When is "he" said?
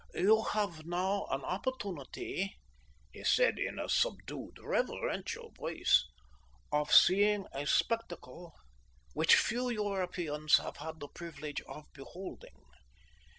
3.11-3.23